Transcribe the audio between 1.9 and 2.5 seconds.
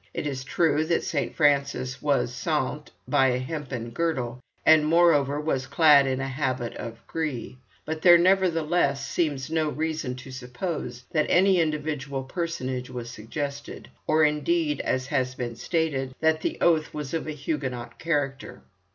was